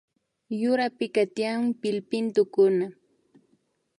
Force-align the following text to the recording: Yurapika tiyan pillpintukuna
Yurapika 0.61 1.23
tiyan 1.35 1.61
pillpintukuna 1.81 2.85